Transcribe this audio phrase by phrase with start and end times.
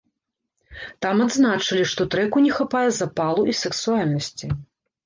[1.05, 4.55] Там адзначылі, што трэку не хапае запалу і сэксуальнасці.